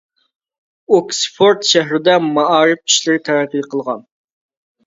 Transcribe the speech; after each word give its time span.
ئوكسفورد 0.95 1.69
شەھىرىدە 1.73 2.15
مائارىپ 2.39 2.83
ئىشلىرى 2.89 3.23
تەرەققىي 3.29 3.67
قىلغان. 3.75 4.05